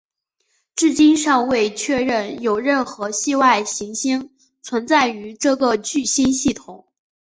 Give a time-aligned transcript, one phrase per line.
[0.75, 6.87] 至今尚未确认有任何系外行星存在于这个聚星系统。